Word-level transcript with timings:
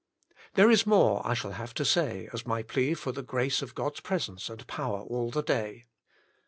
There 0.55 0.71
is 0.71 0.87
more 0.87 1.21
I 1.23 1.35
shall 1.35 1.51
have 1.51 1.75
to 1.75 1.85
say, 1.85 2.27
as 2.33 2.47
my 2.47 2.63
plea 2.63 2.95
for 2.95 3.11
the 3.11 3.21
grace 3.21 3.61
of 3.61 3.75
God's 3.75 3.99
presence 3.99 4.49
and 4.49 4.65
power 4.65 5.01
all 5.01 5.29
the 5.29 5.43
day. 5.43 5.83